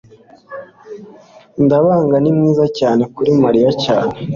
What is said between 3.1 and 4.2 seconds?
kuri mariya cyane